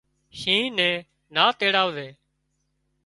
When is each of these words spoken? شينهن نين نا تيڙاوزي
شينهن 0.39 0.75
نين 0.77 1.05
نا 1.35 1.45
تيڙاوزي 1.59 2.09